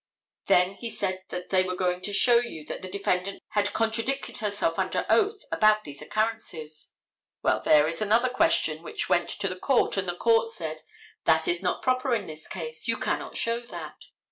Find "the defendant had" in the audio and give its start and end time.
2.81-3.71